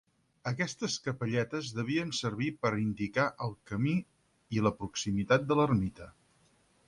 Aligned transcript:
Aquestes 0.51 0.93
capelletes 1.07 1.67
devien 1.79 2.13
servir 2.21 2.47
per 2.63 2.71
indicar 2.85 3.27
el 3.47 3.53
camí 3.73 3.95
i 4.57 4.63
la 4.69 4.75
proximitat 4.79 5.49
de 5.53 5.59
l'ermita. 5.61 6.09